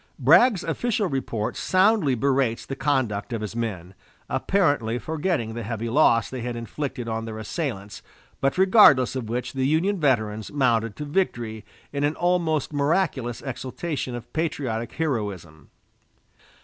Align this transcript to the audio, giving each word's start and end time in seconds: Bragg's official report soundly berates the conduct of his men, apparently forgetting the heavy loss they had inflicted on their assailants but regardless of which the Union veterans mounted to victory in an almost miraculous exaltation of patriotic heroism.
Bragg's 0.17 0.63
official 0.63 1.05
report 1.07 1.55
soundly 1.55 2.15
berates 2.15 2.65
the 2.65 2.75
conduct 2.75 3.31
of 3.33 3.41
his 3.41 3.55
men, 3.55 3.93
apparently 4.31 4.97
forgetting 4.97 5.53
the 5.53 5.61
heavy 5.61 5.89
loss 5.89 6.27
they 6.27 6.41
had 6.41 6.55
inflicted 6.55 7.07
on 7.07 7.25
their 7.25 7.37
assailants 7.37 8.01
but 8.39 8.57
regardless 8.57 9.15
of 9.15 9.29
which 9.29 9.53
the 9.53 9.67
Union 9.67 9.99
veterans 9.99 10.51
mounted 10.51 10.95
to 10.95 11.05
victory 11.05 11.63
in 11.93 12.03
an 12.03 12.15
almost 12.15 12.73
miraculous 12.73 13.43
exaltation 13.43 14.15
of 14.15 14.33
patriotic 14.33 14.93
heroism. 14.93 15.69